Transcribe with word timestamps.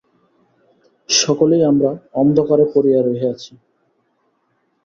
সকলেই 1.09 1.63
আমরা 1.71 1.91
অন্ধকারে 2.13 2.65
পড়িয়া 2.73 2.99
রহিয়াছি। 3.01 3.51